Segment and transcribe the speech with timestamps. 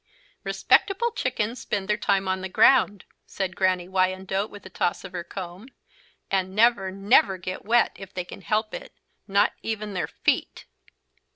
[0.43, 5.11] "Respectable chickens spend their time on the ground," said Granny Wyandotte with a toss of
[5.11, 5.67] her comb,
[6.31, 8.95] "and never, never get wet, if they can help it,
[9.27, 10.65] not even their feet."